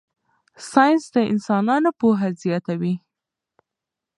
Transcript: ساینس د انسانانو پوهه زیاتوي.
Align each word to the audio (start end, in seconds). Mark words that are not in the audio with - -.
ساینس 0.71 1.03
د 1.15 1.15
انسانانو 1.33 1.89
پوهه 1.99 2.29
زیاتوي. 2.43 2.95